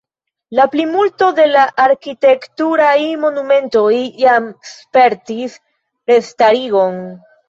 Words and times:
La 0.59 0.63
plimulto 0.75 1.25
de 1.39 1.43
la 1.49 1.65
arkitekturaj 1.83 2.93
monumentoj 3.25 3.89
jam 4.23 4.47
spertis 4.71 5.59
restarigon. 6.13 6.99